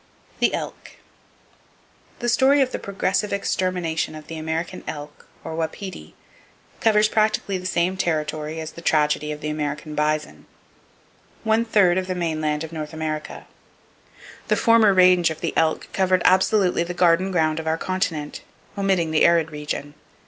[0.39, 0.93] The Elk.
[2.17, 6.15] —The story of the progressive extermination of the American elk, or wapiti,
[6.79, 12.15] covers practically the same territory as the tragedy of the American bison—one third of the
[12.15, 13.45] mainland of North America.
[14.47, 18.41] The former range of the elk covered absolutely the garden ground of our continent,
[18.75, 19.93] omitting the arid region.